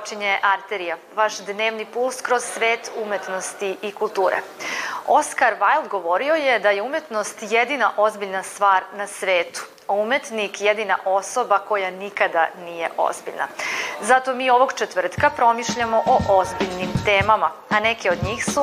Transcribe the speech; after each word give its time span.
Počinje 0.00 0.38
Arterija, 0.42 0.96
vaš 1.16 1.38
dnevni 1.38 1.84
puls 1.84 2.20
kroz 2.20 2.42
svet 2.42 2.90
umetnosti 3.04 3.76
i 3.82 3.92
kulture. 3.92 4.36
Oscar 5.06 5.54
Wilde 5.60 5.88
govorio 5.88 6.34
je 6.34 6.58
da 6.58 6.70
je 6.70 6.82
umetnost 6.82 7.38
jedina 7.40 7.92
ozbiljna 7.96 8.42
stvar 8.42 8.82
na 8.96 9.06
svetu, 9.06 9.60
a 9.86 9.92
umetnik 9.92 10.60
jedina 10.60 10.96
osoba 11.04 11.58
koja 11.58 11.90
nikada 11.90 12.46
nije 12.64 12.90
ozbiljna. 12.96 13.48
Zato 14.00 14.34
mi 14.34 14.50
ovog 14.50 14.72
četvrtka 14.72 15.30
promišljamo 15.30 16.02
o 16.06 16.18
ozbiljnim 16.28 16.90
temama, 17.04 17.50
a 17.70 17.80
neke 17.80 18.10
od 18.10 18.18
njih 18.24 18.44
su 18.44 18.60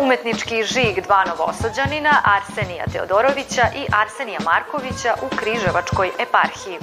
umetnički 0.00 0.62
žig 0.62 1.00
dva 1.00 1.24
novosođanina 1.24 2.22
Arsenija 2.24 2.84
Teodorovića 2.92 3.62
i 3.76 3.86
Arsenija 4.02 4.38
Markovića 4.44 5.14
u 5.22 5.36
Križevačkoj 5.36 6.10
eparhiji 6.18 6.78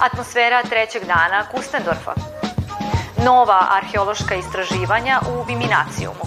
atmosfera 0.00 0.62
trećeg 0.62 1.04
dana 1.04 1.44
Kustendorfa, 1.54 2.12
nova 3.26 3.66
arheološka 3.70 4.34
istraživanja 4.34 5.20
u 5.30 5.42
Viminacijumu. 5.42 6.24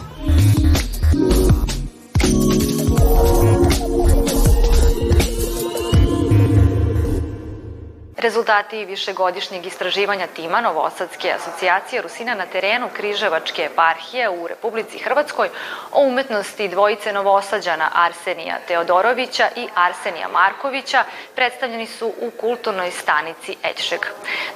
Rezultati 8.20 8.86
višegodišnjeg 8.86 9.66
istraživanja 9.66 10.28
tima 10.28 10.62
Novosadske 10.62 11.32
asocijacije 11.32 12.02
Rusina 12.02 12.36
na 12.36 12.46
terenu 12.46 12.90
Križevačke 12.94 13.64
eparhije 13.64 14.30
u 14.30 14.48
Republici 14.48 14.98
Hrvatskoj 14.98 15.50
o 15.92 16.02
umetnosti 16.02 16.68
dvojice 16.68 17.14
novosađana 17.14 17.90
Arsenija 17.94 18.58
Teodorovića 18.68 19.48
i 19.56 19.68
Arsenija 19.76 20.28
Markovića 20.28 21.04
predstavljeni 21.36 21.86
su 21.86 22.08
u 22.08 22.32
kulturnoj 22.32 22.92
stanici 22.92 23.56
Ećšeg. 23.64 24.00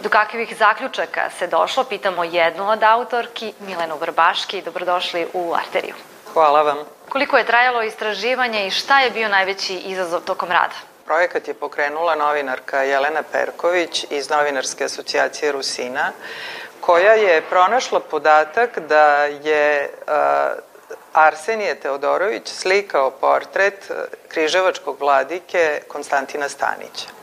Do 0.02 0.10
kakvih 0.10 0.58
zaključaka 0.58 1.30
se 1.30 1.48
došlo, 1.48 1.84
pitamo 1.84 2.24
jednu 2.24 2.70
od 2.70 2.84
autorki, 2.84 3.54
Milenu 3.60 3.96
Vrbaški. 3.98 4.62
Dobrodošli 4.62 5.28
u 5.34 5.54
Arteriju. 5.54 5.96
Hvala 6.34 6.62
vam. 6.62 6.78
Koliko 7.10 7.38
je 7.38 7.46
trajalo 7.46 7.82
istraživanje 7.82 8.68
i 8.68 8.72
šta 8.72 9.00
je 9.00 9.12
bio 9.12 9.30
najveći 9.30 9.76
izazov 9.76 10.22
tokom 10.22 10.52
rada? 10.52 10.93
Projekat 11.06 11.48
je 11.48 11.54
pokrenula 11.54 12.16
novinarka 12.16 12.84
Jelena 12.84 13.24
Perković 13.32 14.06
iz 14.10 14.30
Novinarske 14.30 14.84
asocijacije 14.84 15.52
Rusina, 15.52 16.12
koja 16.82 17.14
je 17.14 17.42
pronašla 17.50 18.00
podatak 18.00 18.80
da 18.80 19.26
je 19.26 19.90
Arsenije 21.14 21.76
Teodorović 21.76 22.48
slikao 22.48 23.12
portret 23.12 23.92
križevačkog 24.28 24.98
vladike 25.00 25.82
Konstantina 25.88 26.50
Stanića 26.50 27.23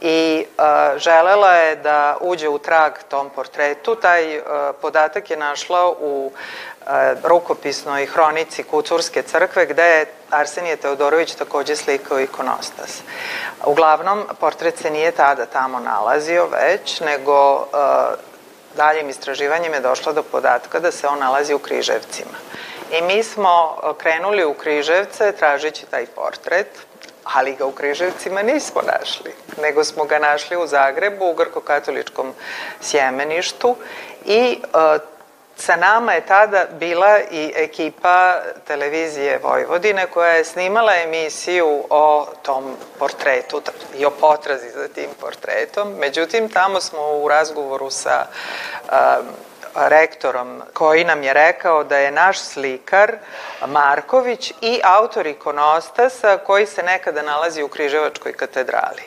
i 0.00 0.46
uh, 0.58 0.98
želela 0.98 1.52
je 1.52 1.76
da 1.76 2.16
uđe 2.20 2.48
u 2.48 2.58
trag 2.58 2.92
tom 3.08 3.30
portretu. 3.30 3.94
Taj 3.94 4.40
podatak 4.82 5.30
je 5.30 5.36
našla 5.36 5.90
u 5.90 6.32
rukopisnoj 7.24 8.06
hronici 8.06 8.62
Kucurske 8.62 9.22
crkve 9.22 9.66
gde 9.66 9.82
je 9.82 10.06
Arsenije 10.30 10.76
Teodorović 10.76 11.34
takođe 11.34 11.76
slikao 11.76 12.20
ikonostas. 12.20 13.02
Uglavnom, 13.66 14.24
portret 14.40 14.78
se 14.78 14.90
nije 14.90 15.10
tada 15.10 15.46
tamo 15.46 15.80
nalazio 15.80 16.46
već, 16.46 17.00
nego 17.00 17.54
uh, 17.54 17.64
daljim 18.76 19.08
istraživanjem 19.08 19.74
je 19.74 19.80
došla 19.80 20.12
do 20.12 20.22
podatka 20.22 20.80
da 20.80 20.92
se 20.92 21.08
on 21.08 21.18
nalazi 21.18 21.54
u 21.54 21.58
Križevcima. 21.58 22.38
I 22.90 23.02
mi 23.02 23.22
smo 23.22 23.76
krenuli 23.98 24.44
u 24.44 24.54
Križevce 24.54 25.32
tražeći 25.32 25.86
taj 25.86 26.06
portret 26.06 26.66
ali 27.24 27.54
ga 27.54 27.66
u 27.66 27.72
Križevcima 27.72 28.42
nismo 28.42 28.82
našli, 28.98 29.32
nego 29.62 29.84
smo 29.84 30.04
ga 30.04 30.18
našli 30.18 30.56
u 30.56 30.66
Zagrebu, 30.66 31.24
u 31.24 31.34
Grko-katoličkom 31.34 32.32
sjemeništu 32.80 33.76
i 34.24 34.58
e, 34.62 34.98
sa 35.56 35.76
nama 35.76 36.12
je 36.12 36.26
tada 36.26 36.64
bila 36.78 37.18
i 37.30 37.52
ekipa 37.56 38.40
televizije 38.66 39.40
Vojvodine 39.42 40.06
koja 40.06 40.30
je 40.30 40.44
snimala 40.44 40.92
emisiju 40.96 41.84
o 41.90 42.26
tom 42.42 42.76
portretu 42.98 43.62
i 43.98 44.06
o 44.06 44.10
potrazi 44.10 44.70
za 44.70 44.88
tim 44.88 45.10
portretom. 45.20 45.94
Međutim, 45.98 46.48
tamo 46.48 46.80
smo 46.80 47.00
u 47.00 47.28
razgovoru 47.28 47.90
sa 47.90 48.26
um, 48.82 49.26
rektorom 49.74 50.62
koji 50.72 51.04
nam 51.04 51.22
je 51.22 51.34
rekao 51.34 51.84
da 51.84 51.98
je 51.98 52.10
naš 52.10 52.38
slikar 52.38 53.12
Marković 53.66 54.52
i 54.60 54.80
autor 54.82 55.26
ikonostasa 55.26 56.38
koji 56.38 56.66
se 56.66 56.82
nekada 56.82 57.22
nalazi 57.22 57.62
u 57.62 57.68
Križevačkoj 57.68 58.32
katedrali. 58.32 59.02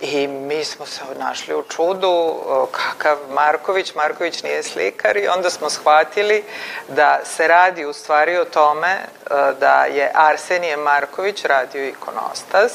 I 0.00 0.26
mi 0.26 0.64
smo 0.64 0.86
se 0.86 1.00
našli 1.18 1.54
u 1.54 1.62
čudu 1.62 2.40
kakav 2.72 3.18
Marković, 3.30 3.94
Marković 3.94 4.42
nije 4.42 4.62
slikar 4.62 5.16
i 5.16 5.28
onda 5.28 5.50
smo 5.50 5.70
shvatili 5.70 6.44
da 6.88 7.20
se 7.24 7.48
radi 7.48 7.84
u 7.84 7.92
stvari 7.92 8.36
o 8.36 8.44
tome 8.44 8.98
da 9.60 9.84
je 9.84 10.10
Arsenije 10.14 10.76
Marković 10.76 11.44
radio 11.44 11.88
ikonostas, 11.88 12.72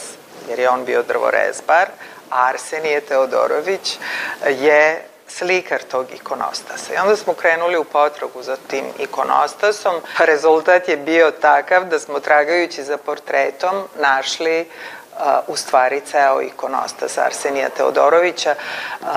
jer 0.49 0.59
je 0.59 0.69
on 0.69 0.85
bio 0.85 1.03
drvorezbar, 1.03 1.87
Arsenije 2.29 3.01
Teodorović 3.01 3.97
je 4.45 5.07
slikar 5.27 5.81
tog 5.83 6.05
ikonostasa. 6.13 6.93
I 6.93 6.97
onda 6.97 7.15
smo 7.15 7.33
krenuli 7.33 7.77
u 7.77 7.83
potragu 7.83 8.43
za 8.43 8.57
tim 8.67 8.85
ikonostasom. 8.99 9.95
Rezultat 10.19 10.88
je 10.88 10.97
bio 10.97 11.31
takav 11.31 11.85
da 11.85 11.99
smo 11.99 12.19
tragajući 12.19 12.83
za 12.83 12.97
portretom 12.97 13.87
našli 13.99 14.61
uh, 14.61 15.25
u 15.47 15.55
stvari 15.55 16.01
ceo 16.01 16.41
ikonostas 16.41 17.17
Arsenija 17.17 17.69
Teodorovića 17.69 18.55
uh, 19.01 19.07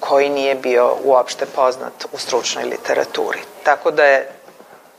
koji 0.00 0.28
nije 0.28 0.54
bio 0.54 0.96
uopšte 1.04 1.46
poznat 1.46 2.06
u 2.12 2.18
stručnoj 2.18 2.64
literaturi. 2.64 3.38
Tako 3.62 3.90
da 3.90 4.04
je 4.04 4.30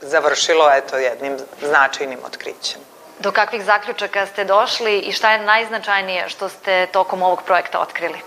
završilo 0.00 0.70
eto 0.72 0.96
jednim 0.96 1.36
značajnim 1.62 2.18
otkrićem. 2.26 2.80
Do 3.18 3.32
kakvih 3.32 3.64
zaključaka 3.64 4.26
ste 4.26 4.44
došli 4.44 4.98
i 4.98 5.12
šta 5.12 5.32
je 5.32 5.38
najznačajnije 5.38 6.28
što 6.28 6.48
ste 6.48 6.86
tokom 6.86 7.22
ovog 7.22 7.42
projekta 7.42 7.80
otkrili? 7.80 8.18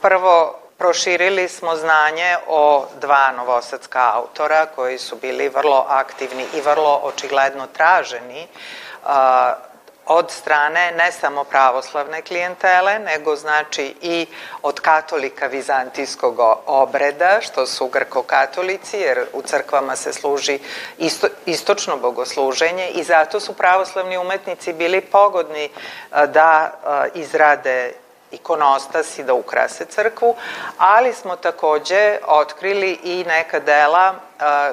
Prvo, 0.00 0.61
Proširili 0.82 1.48
smo 1.48 1.76
znanje 1.76 2.36
o 2.48 2.86
dva 3.00 3.32
novosadska 3.36 4.10
autora 4.14 4.66
koji 4.66 4.98
su 4.98 5.16
bili 5.16 5.48
vrlo 5.48 5.86
aktivni 5.88 6.46
i 6.54 6.60
vrlo 6.60 7.00
očigledno 7.02 7.66
traženi 7.66 8.48
od 10.06 10.30
strane 10.30 10.92
ne 10.92 11.12
samo 11.12 11.44
pravoslavne 11.44 12.22
klijentele, 12.22 12.98
nego 12.98 13.36
znači 13.36 13.94
i 14.00 14.26
od 14.62 14.80
katolika 14.80 15.46
vizantijskog 15.46 16.40
obreda, 16.66 17.38
što 17.40 17.66
su 17.66 17.86
grkokatolici, 17.86 18.98
jer 18.98 19.26
u 19.32 19.42
crkvama 19.42 19.96
se 19.96 20.12
služi 20.12 20.58
isto, 20.98 21.26
istočno 21.46 21.96
bogosluženje 21.96 22.88
i 22.88 23.02
zato 23.02 23.40
su 23.40 23.52
pravoslavni 23.52 24.18
umetnici 24.18 24.72
bili 24.72 25.00
pogodni 25.00 25.70
da 26.28 26.70
izrade 27.14 27.92
ikonostas 28.32 29.18
i 29.18 29.24
da 29.24 29.34
ukrase 29.34 29.84
crkvu, 29.84 30.36
ali 30.78 31.12
smo 31.12 31.36
takođe 31.36 32.18
otkrili 32.26 32.98
i 33.02 33.24
neka 33.24 33.60
dela 33.60 34.14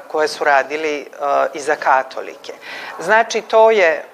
koje 0.08 0.28
su 0.28 0.44
radili 0.44 1.06
i 1.54 1.60
za 1.60 1.76
katolike. 1.76 2.52
Znači, 2.98 3.42
to 3.42 3.70
je 3.70 4.04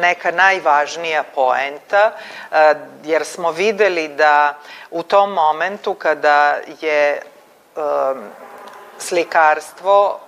neka 0.00 0.30
najvažnija 0.30 1.22
poenta, 1.34 2.12
jer 3.04 3.24
smo 3.24 3.50
videli 3.50 4.08
da 4.08 4.54
u 4.90 5.02
tom 5.02 5.32
momentu 5.32 5.94
kada 5.94 6.56
je 6.80 7.22
slikarstvo 8.98 10.20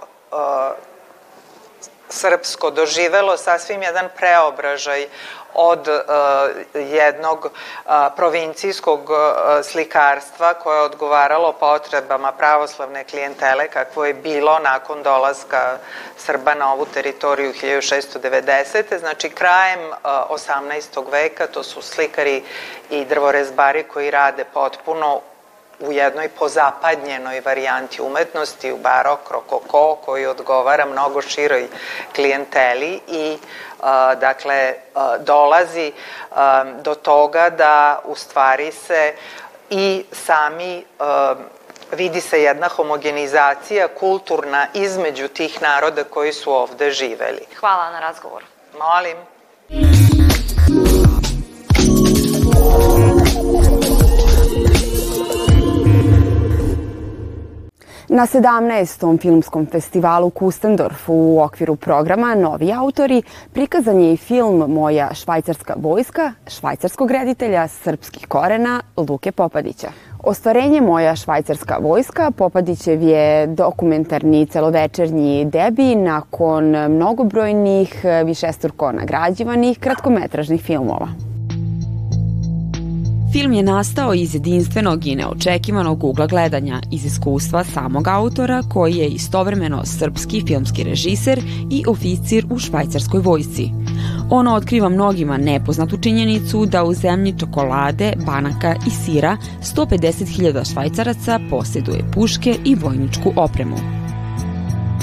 srpsko 2.08 2.70
doživelo 2.70 3.37
sasvim 3.37 3.82
jedan 3.82 4.08
preobražaj 4.17 5.06
od 5.56 5.88
uh, 5.88 5.97
jednog 6.75 7.44
uh, 7.44 7.93
provincijskog 8.17 9.11
uh, 9.11 9.17
slikarstva 9.64 10.55
koje 10.55 10.76
je 10.76 10.82
odgovaralo 10.82 11.53
potrebama 11.53 12.32
pravoslavne 12.32 13.05
klijentele 13.05 13.69
kakvo 13.69 14.05
je 14.05 14.14
bilo 14.14 14.58
nakon 14.58 15.03
dolaska 15.03 15.79
Srba 16.17 16.55
na 16.55 16.73
ovu 16.73 16.87
teritoriju 16.94 17.53
1690. 17.53 18.99
Znači 18.99 19.31
krajem 19.31 19.81
uh, 19.88 19.97
18. 20.05 21.11
veka 21.11 21.47
to 21.47 21.62
su 21.62 21.82
slikari 21.82 22.43
i 22.91 23.05
drvorezbari 23.05 23.82
koji 23.82 24.11
rade 24.11 24.44
potpuno 24.44 25.20
u 25.81 25.93
jednoj 25.93 26.28
pozapadnjenoj 26.28 27.40
varijanti 27.40 28.02
umetnosti, 28.02 28.73
u 28.73 28.76
barok, 28.76 29.31
rokoko, 29.31 29.99
koji 30.05 30.26
odgovara 30.26 30.87
mnogo 30.87 31.23
široj 31.23 31.69
klijenteli 32.14 33.00
i 33.08 33.38
a, 33.81 34.14
dakle 34.14 34.75
a, 34.94 35.19
dolazi 35.19 35.93
a, 36.31 36.64
do 36.82 36.94
toga 36.94 37.50
da 37.50 38.00
u 38.05 38.14
stvari 38.14 38.73
se 38.73 39.14
i 39.70 40.05
sami 40.12 40.84
a, 40.99 41.34
vidi 41.93 42.20
se 42.20 42.43
jedna 42.43 42.69
homogenizacija 42.69 43.88
kulturna 43.88 44.67
između 44.75 45.29
tih 45.29 45.62
naroda 45.62 46.05
koji 46.05 46.32
su 46.32 46.52
ovde 46.52 46.90
živeli. 46.90 47.46
Hvala 47.61 47.90
na 47.90 48.00
razgovor. 48.00 48.43
Molim. 48.79 49.17
Na 58.16 58.26
17. 58.26 59.18
filmskom 59.20 59.66
festivalu 59.66 60.30
Kustendorf 60.30 61.08
u 61.08 61.40
okviru 61.40 61.76
programa 61.76 62.34
Novi 62.34 62.72
autori 62.72 63.22
prikazan 63.52 64.00
je 64.00 64.12
i 64.12 64.16
film 64.16 64.72
Moja 64.72 65.14
švajcarska 65.14 65.74
vojska 65.76 66.32
švajcarskog 66.46 67.10
reditelja 67.10 67.68
srpskih 67.68 68.26
korena 68.28 68.82
Luke 68.96 69.32
Popadića. 69.32 69.88
Ostvarenje 70.22 70.80
Moja 70.80 71.16
švajcarska 71.16 71.78
vojska 71.82 72.30
Popadićev 72.30 73.02
je 73.02 73.46
dokumentarni 73.46 74.46
celovečernji 74.46 75.44
debi 75.44 75.94
nakon 75.94 76.64
mnogobrojnih 76.70 78.04
višesturko 78.24 78.92
nagrađivanih 78.92 79.78
kratkometražnih 79.78 80.62
filmova. 80.62 81.35
Film 83.32 83.52
je 83.52 83.62
nastao 83.62 84.14
iz 84.14 84.34
jedinstvenog 84.34 85.06
i 85.06 85.17
neočekivanog 85.17 86.05
ugla 86.05 86.26
gledanja, 86.26 86.81
iz 86.90 87.05
iskustva 87.05 87.64
samog 87.64 88.08
autora 88.08 88.62
koji 88.62 88.94
je 88.94 89.08
istovremeno 89.08 89.84
srpski 89.84 90.43
filmski 90.46 90.84
režiser 90.84 91.40
i 91.70 91.84
oficir 91.88 92.46
u 92.50 92.58
švajcarskoj 92.58 93.20
vojsci. 93.20 93.70
Ono 94.31 94.55
otkriva 94.55 94.88
mnogima 94.88 95.37
nepoznatu 95.37 95.99
činjenicu 95.99 96.67
da 96.67 96.84
u 96.84 96.94
zemlji 96.94 97.34
čokolade, 97.38 98.12
banaka 98.26 98.75
i 98.87 98.90
sira 98.90 99.37
150.000 99.62 100.72
švajcaraca 100.72 101.40
posjeduje 101.50 102.05
puške 102.14 102.56
i 102.64 102.75
vojničku 102.75 103.32
opremu. 103.37 103.95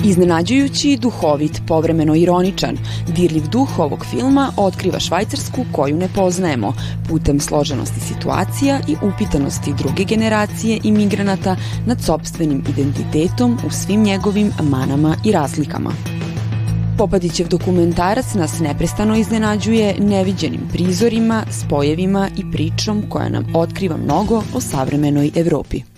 Iznenađujući, 0.03 0.97
duhovit, 0.97 1.61
povremeno 1.67 2.15
ironičan, 2.15 2.77
dirljiv 3.07 3.47
duh 3.47 3.79
ovog 3.79 4.05
filma 4.05 4.51
otkriva 4.57 4.99
Švajcarsku 4.99 5.65
koju 5.71 5.97
ne 5.97 6.07
poznajemo, 6.15 6.73
putem 7.07 7.39
složenosti 7.39 7.99
situacija 7.99 8.79
i 8.87 8.95
upitanosti 9.13 9.73
druge 9.77 10.03
generacije 10.03 10.79
imigranata 10.83 11.55
nad 11.85 12.01
sobstvenim 12.01 12.63
identitetom 12.69 13.57
u 13.67 13.71
svim 13.71 14.03
njegovim 14.03 14.51
manama 14.63 15.15
i 15.25 15.31
razlikama. 15.31 15.91
Popadićev 16.97 17.47
dokumentarac 17.47 18.33
nas 18.33 18.59
neprestano 18.59 19.15
iznenađuje 19.15 19.95
neviđenim 19.99 20.61
prizorima, 20.73 21.43
spojevima 21.51 22.29
i 22.37 22.51
pričom 22.51 23.03
koja 23.09 23.29
nam 23.29 23.45
otkriva 23.55 23.97
mnogo 23.97 24.43
o 24.53 24.61
savremenoj 24.61 25.31
Evropi. 25.35 25.92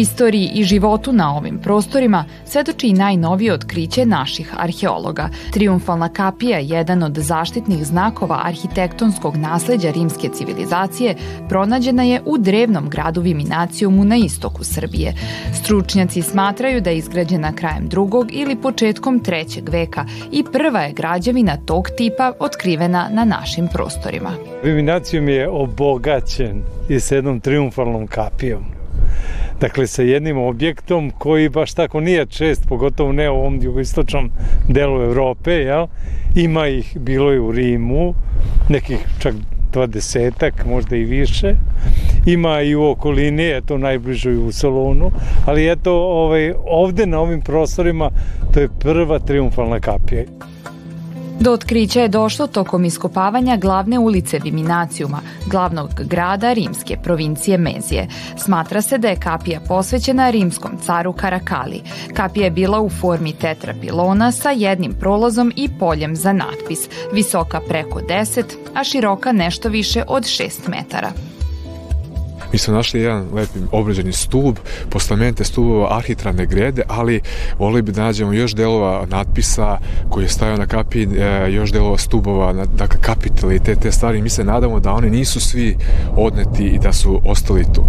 Istoriji 0.00 0.50
i 0.54 0.64
životu 0.64 1.12
na 1.12 1.36
ovim 1.36 1.58
prostorima 1.58 2.24
svedoči 2.44 2.86
i 2.86 2.92
najnovije 2.92 3.52
otkriće 3.52 4.06
naših 4.06 4.54
arheologa. 4.56 5.28
Triumfalna 5.52 6.08
kapija, 6.08 6.58
jedan 6.58 7.02
od 7.02 7.16
zaštitnih 7.16 7.84
znakova 7.84 8.40
arhitektonskog 8.44 9.36
nasleđa 9.36 9.90
rimske 9.90 10.28
civilizacije, 10.28 11.14
pronađena 11.48 12.02
je 12.02 12.22
u 12.24 12.38
drevnom 12.38 12.88
gradu 12.88 13.20
Viminacijumu 13.20 14.04
na 14.04 14.16
istoku 14.16 14.64
Srbije. 14.64 15.14
Stručnjaci 15.62 16.22
smatraju 16.22 16.80
da 16.80 16.90
je 16.90 16.98
izgrađena 16.98 17.52
krajem 17.52 17.88
drugog 17.88 18.26
ili 18.32 18.56
početkom 18.56 19.20
trećeg 19.20 19.68
veka 19.68 20.04
i 20.32 20.44
prva 20.52 20.80
je 20.80 20.92
građevina 20.92 21.56
tog 21.66 21.88
tipa 21.96 22.32
otkrivena 22.38 23.08
na 23.12 23.24
našim 23.24 23.68
prostorima. 23.72 24.30
Viminacijum 24.64 25.28
je 25.28 25.48
obogaćen 25.48 26.62
i 26.88 27.00
s 27.00 27.10
jednom 27.10 27.40
triumfalnom 27.40 28.06
kapijom 28.06 28.77
Dakle, 29.60 29.86
sa 29.86 30.02
jednim 30.02 30.38
objektom 30.38 31.10
koji 31.10 31.48
baš 31.48 31.74
tako 31.74 32.00
nije 32.00 32.26
čest, 32.26 32.68
pogotovo 32.68 33.12
ne 33.12 33.30
u 33.30 33.34
ovom 33.34 33.58
jugoistočnom 33.62 34.30
delu 34.68 35.02
Evrope, 35.02 35.50
jel? 35.50 35.86
Ima 36.34 36.66
ih, 36.66 36.96
bilo 37.00 37.32
je 37.32 37.40
u 37.40 37.52
Rimu, 37.52 38.14
nekih 38.68 38.98
čak 39.18 39.34
dvadesetak, 39.72 40.66
možda 40.66 40.96
i 40.96 41.04
više. 41.04 41.54
Ima 42.26 42.60
i 42.60 42.74
u 42.74 42.84
okolini, 42.84 43.48
eto 43.56 43.78
najbliže 43.78 44.30
u 44.30 44.52
Solonu, 44.52 45.10
ali 45.46 45.70
eto 45.72 45.92
ovaj, 45.92 46.52
ovde 46.66 47.06
na 47.06 47.20
ovim 47.20 47.40
prostorima 47.40 48.10
to 48.54 48.60
je 48.60 48.68
prva 48.80 49.18
triumfalna 49.18 49.80
kapija. 49.80 50.24
Do 51.40 51.52
otkrića 51.52 52.00
je 52.00 52.08
došlo 52.08 52.46
tokom 52.46 52.84
iskopavanja 52.84 53.56
glavne 53.56 53.98
ulice 53.98 54.38
Viminacijuma, 54.44 55.20
glavnog 55.46 55.90
grada 55.98 56.52
rimske 56.52 56.96
provincije 57.02 57.58
Mezije. 57.58 58.08
Smatra 58.36 58.82
se 58.82 58.98
da 58.98 59.08
je 59.08 59.20
kapija 59.20 59.60
posvećena 59.68 60.30
rimskom 60.30 60.70
caru 60.86 61.12
Karakali. 61.12 61.82
Kapija 62.14 62.44
je 62.44 62.50
bila 62.50 62.80
u 62.80 62.90
formi 62.90 63.32
tetrapilona 63.32 64.32
sa 64.32 64.50
jednim 64.50 64.94
prolazom 65.00 65.52
i 65.56 65.68
poljem 65.78 66.16
za 66.16 66.32
natpis, 66.32 66.88
visoka 67.12 67.60
preko 67.68 68.00
10, 68.00 68.42
a 68.74 68.84
široka 68.84 69.32
nešto 69.32 69.68
više 69.68 70.04
od 70.08 70.22
6 70.22 70.68
metara. 70.68 71.12
Mi 72.52 72.58
smo 72.58 72.74
našli 72.74 73.00
jedan 73.00 73.26
lepi 73.32 73.58
obrađeni 73.72 74.12
stub, 74.12 74.56
postamente 74.90 75.44
stubova 75.44 75.96
arhitralne 75.96 76.46
grede, 76.46 76.82
ali 76.88 77.20
volili 77.58 77.82
bi 77.82 77.92
da 77.92 78.02
nađemo 78.02 78.32
još 78.32 78.54
delova 78.54 79.06
natpisa 79.08 79.78
koji 80.08 80.24
je 80.24 80.28
stajao 80.28 80.56
na 80.56 80.66
kapi, 80.66 81.02
e, 81.02 81.52
još 81.52 81.72
delova 81.72 81.98
stubova, 81.98 82.52
dakle 82.52 83.00
kapitali 83.00 83.56
i 83.56 83.58
te, 83.58 83.76
te 83.76 83.92
stvari. 83.92 84.22
Mi 84.22 84.28
se 84.28 84.44
nadamo 84.44 84.80
da 84.80 84.92
oni 84.92 85.10
nisu 85.10 85.40
svi 85.40 85.76
odneti 86.16 86.64
i 86.64 86.78
da 86.78 86.92
su 86.92 87.20
ostali 87.24 87.64
tu. 87.74 87.84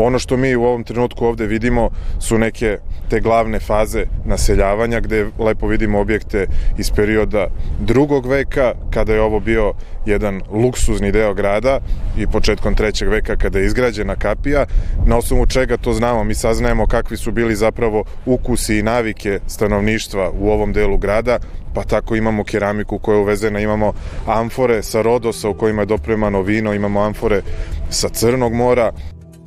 Ono 0.00 0.18
što 0.18 0.36
mi 0.36 0.56
u 0.56 0.64
ovom 0.64 0.84
trenutku 0.84 1.26
ovde 1.26 1.46
vidimo 1.46 1.90
su 2.20 2.38
neke 2.38 2.78
te 3.10 3.20
glavne 3.20 3.60
faze 3.60 4.04
naseljavanja 4.24 5.00
gde 5.00 5.26
lepo 5.38 5.66
vidimo 5.66 6.00
objekte 6.00 6.46
iz 6.78 6.90
perioda 6.90 7.46
drugog 7.80 8.26
veka 8.26 8.72
kada 8.90 9.14
je 9.14 9.20
ovo 9.20 9.40
bio 9.40 9.72
jedan 10.06 10.40
luksuzni 10.50 11.12
deo 11.12 11.34
grada 11.34 11.80
i 12.18 12.26
početkom 12.26 12.74
trećeg 12.74 13.08
veka 13.08 13.36
kada 13.36 13.58
je 13.58 13.66
izgrađena 13.66 14.16
kapija. 14.16 14.66
Na 15.06 15.16
osnovu 15.16 15.46
čega 15.46 15.76
to 15.76 15.92
znamo, 15.92 16.24
mi 16.24 16.34
saznajemo 16.34 16.86
kakvi 16.86 17.16
su 17.16 17.32
bili 17.32 17.56
zapravo 17.56 18.04
ukusi 18.26 18.78
i 18.78 18.82
navike 18.82 19.40
stanovništva 19.46 20.30
u 20.40 20.50
ovom 20.50 20.72
delu 20.72 20.98
grada, 20.98 21.38
pa 21.74 21.84
tako 21.84 22.16
imamo 22.16 22.44
keramiku 22.44 22.98
koja 22.98 23.16
je 23.16 23.22
uvezena, 23.22 23.60
imamo 23.60 23.92
amfore 24.26 24.82
sa 24.82 25.02
Rodosa 25.02 25.48
u 25.48 25.54
kojima 25.54 25.82
je 25.82 25.86
dopremano 25.86 26.42
vino, 26.42 26.74
imamo 26.74 27.00
amfore 27.00 27.42
sa 27.90 28.08
Crnog 28.08 28.52
mora, 28.52 28.92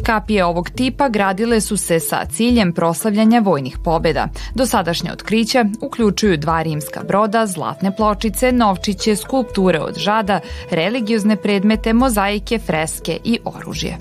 Kapije 0.06 0.46
ovog 0.46 0.70
tipa 0.70 1.10
gradile 1.10 1.62
su 1.62 1.78
se 1.78 2.00
sa 2.00 2.26
ciljem 2.26 2.74
proslavljanja 2.74 3.40
vojnih 3.40 3.78
pobeda. 3.84 4.28
Dosadašnje 4.56 5.12
otkrića 5.12 5.66
uključuju 5.82 6.38
dva 6.38 6.62
rimska 6.62 7.04
broda, 7.04 7.46
zlatne 7.46 7.96
pločice, 7.96 8.52
novčiće, 8.52 9.16
skulpture 9.16 9.80
od 9.80 9.98
žada, 9.98 10.40
religiozne 10.72 11.36
predmete, 11.36 11.94
mozaike, 11.94 12.60
freske 12.60 13.18
i 13.24 13.40
oružje. 13.46 13.98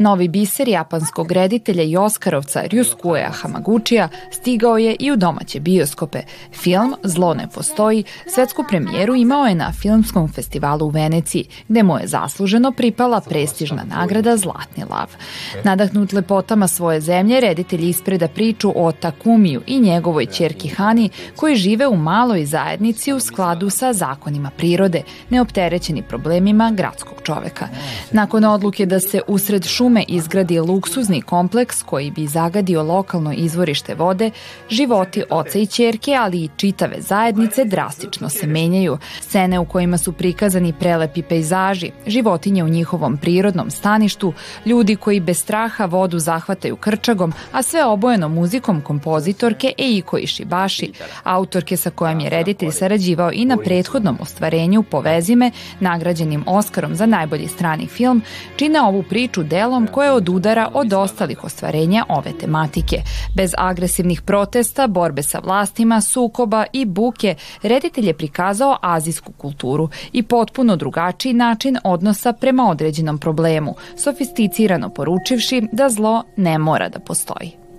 Novi 0.00 0.28
biser 0.28 0.68
japanskog 0.68 1.32
reditelja 1.32 1.82
i 1.82 1.96
Oskarovca 1.96 2.62
Ryuskuea 2.70 3.30
Hamaguchija 3.32 4.08
stigao 4.30 4.78
je 4.78 4.96
i 4.98 5.12
u 5.12 5.16
domaće 5.16 5.60
bioskope. 5.60 6.22
Film 6.52 6.94
Zlo 7.02 7.34
ne 7.34 7.48
postoji 7.54 8.04
svetsku 8.34 8.64
premijeru 8.68 9.14
imao 9.14 9.46
je 9.46 9.54
na 9.54 9.72
Filmskom 9.72 10.32
festivalu 10.32 10.86
u 10.86 10.88
Veneciji, 10.88 11.44
gde 11.68 11.82
mu 11.82 11.98
je 11.98 12.06
zasluženo 12.06 12.72
pripala 12.72 13.20
prestižna 13.20 13.84
nagrada 13.84 14.36
Zlatni 14.36 14.84
lav. 14.90 15.16
Nadahnut 15.64 16.12
lepotama 16.12 16.68
svoje 16.68 17.00
zemlje, 17.00 17.40
reditelj 17.40 17.88
ispreda 17.88 18.28
priču 18.28 18.72
o 18.76 18.92
Takumiju 18.92 19.62
i 19.66 19.80
njegovoj 19.80 20.26
ćerki 20.26 20.68
Hani, 20.68 21.10
koji 21.36 21.56
žive 21.56 21.88
u 21.88 21.96
maloj 21.96 22.44
zajednici 22.44 23.12
u 23.12 23.20
skladu 23.20 23.70
sa 23.70 23.92
zakonima 23.92 24.50
prirode, 24.56 25.02
neopterećeni 25.30 26.02
problemima 26.02 26.70
gradskog 26.70 27.16
čoveka. 27.22 27.68
Nakon 28.10 28.44
odluke 28.44 28.86
da 28.86 29.00
se 29.00 29.20
usred 29.26 29.64
šuma 29.64 29.89
šume 29.90 30.04
izgradi 30.08 30.60
luksuzni 30.60 31.22
kompleks 31.22 31.82
koji 31.82 32.10
bi 32.10 32.26
zagadio 32.26 32.82
lokalno 32.82 33.32
izvorište 33.32 33.94
vode, 33.94 34.30
životi 34.68 35.22
oca 35.30 35.58
i 35.58 35.66
ćerke, 35.66 36.14
ali 36.14 36.44
i 36.44 36.48
čitave 36.56 37.00
zajednice 37.00 37.64
drastično 37.64 38.28
se 38.28 38.46
menjaju. 38.46 38.98
Scene 39.20 39.58
u 39.58 39.64
kojima 39.64 39.98
su 39.98 40.12
prikazani 40.12 40.72
prelepi 40.72 41.22
pejzaži, 41.22 41.90
životinje 42.06 42.64
u 42.64 42.68
njihovom 42.68 43.16
prirodnom 43.16 43.70
staništu, 43.70 44.32
ljudi 44.66 44.96
koji 44.96 45.20
bez 45.20 45.38
straha 45.38 45.84
vodu 45.84 46.18
zahvataju 46.18 46.76
krčagom, 46.76 47.32
a 47.52 47.62
sve 47.62 47.84
obojeno 47.84 48.28
muzikom 48.28 48.80
kompozitorke 48.80 49.72
Eiko 49.78 50.18
Ishibashi, 50.18 50.92
autorke 51.24 51.76
sa 51.76 51.90
kojom 51.90 52.20
je 52.20 52.30
reditelj 52.30 52.70
sarađivao 52.70 53.32
i 53.32 53.44
na 53.44 53.56
prethodnom 53.56 54.18
ostvarenju 54.20 54.82
Povezime, 54.82 55.50
nagrađenim 55.80 56.44
Oskarom 56.46 56.94
za 56.94 57.06
najbolji 57.06 57.48
strani 57.48 57.86
film, 57.86 58.22
čine 58.56 58.80
ovu 58.80 59.02
priču 59.02 59.42
delom 59.42 59.79
filmom 59.80 59.94
koje 59.94 60.12
odudara 60.12 60.68
od 60.74 60.92
ostalih 60.92 61.44
ostvarenja 61.44 62.04
ove 62.08 62.32
tematike. 62.38 63.02
Bez 63.34 63.52
agresivnih 63.58 64.22
protesta, 64.22 64.86
borbe 64.86 65.22
sa 65.22 65.40
vlastima, 65.44 66.00
sukoba 66.00 66.64
i 66.72 66.84
buke, 66.84 67.34
reditelj 67.62 68.06
je 68.06 68.14
prikazao 68.14 68.76
azijsku 68.82 69.32
kulturu 69.32 69.88
i 70.12 70.22
potpuno 70.22 70.76
drugačiji 70.76 71.32
način 71.32 71.78
odnosa 71.84 72.32
prema 72.32 72.70
određenom 72.70 73.18
problemu, 73.18 73.74
sofisticirano 73.96 74.88
poručivši 74.88 75.62
da 75.72 75.88
zlo 75.88 76.24
ne 76.36 76.58
mora 76.58 76.88
da 76.88 76.98
postoji. 76.98 77.69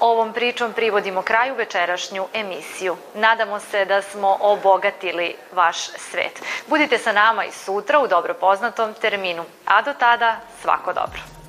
Ovom 0.00 0.32
pričom 0.32 0.72
privodimo 0.72 1.22
kraju 1.22 1.54
večerašnju 1.54 2.26
emisiju. 2.34 2.96
Nadamo 3.14 3.60
se 3.60 3.84
da 3.84 4.02
smo 4.02 4.36
obogatili 4.40 5.36
vaš 5.52 5.76
svet. 5.88 6.42
Budite 6.66 6.98
sa 6.98 7.12
nama 7.12 7.44
i 7.44 7.52
sutra 7.52 7.98
u 7.98 8.08
dobro 8.08 8.34
poznatom 8.34 8.94
terminu. 8.94 9.44
A 9.66 9.82
do 9.82 9.92
tada, 9.98 10.36
svako 10.62 10.92
dobro. 10.92 11.39